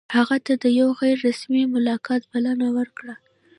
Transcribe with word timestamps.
هغه 0.15 0.37
ته 0.45 0.53
د 0.63 0.65
یوه 0.79 0.93
غیر 1.01 1.17
رسمي 1.27 1.63
ملاقات 1.75 2.21
بلنه 2.31 2.67
ورکړه. 2.77 3.15